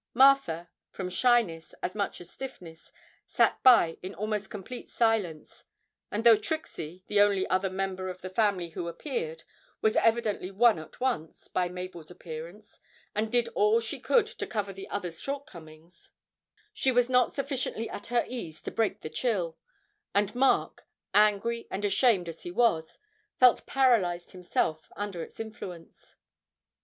Martha, 0.15 0.71
from 0.89 1.09
shyness 1.11 1.75
as 1.83 1.93
much 1.93 2.19
as 2.19 2.27
stiffness, 2.31 2.91
sat 3.27 3.61
by 3.61 3.99
in 4.01 4.15
almost 4.15 4.49
complete 4.49 4.89
silence; 4.89 5.65
and 6.09 6.23
though 6.23 6.35
Trixie, 6.37 7.03
the 7.05 7.21
only 7.21 7.45
other 7.49 7.69
member 7.69 8.09
of 8.09 8.21
the 8.21 8.29
family 8.31 8.69
who 8.69 8.87
appeared, 8.87 9.43
was 9.79 9.95
evidently 9.95 10.49
won 10.49 10.79
at 10.79 10.99
once 10.99 11.47
by 11.47 11.69
Mabel's 11.69 12.09
appearance, 12.09 12.79
and 13.13 13.31
did 13.31 13.47
all 13.49 13.79
she 13.79 13.99
could 13.99 14.25
to 14.25 14.47
cover 14.47 14.73
the 14.73 14.89
others' 14.89 15.19
shortcomings, 15.21 16.09
she 16.73 16.91
was 16.91 17.07
not 17.07 17.31
sufficiently 17.31 17.87
at 17.87 18.07
her 18.07 18.25
ease 18.27 18.59
to 18.63 18.71
break 18.71 19.01
the 19.01 19.07
chill; 19.09 19.55
and 20.15 20.33
Mark, 20.33 20.87
angry 21.13 21.67
and 21.69 21.85
ashamed 21.85 22.27
as 22.27 22.41
he 22.41 22.49
was, 22.49 22.97
felt 23.39 23.67
paralysed 23.67 24.31
himself 24.31 24.91
under 24.95 25.21
its 25.21 25.39
influence. 25.39 26.15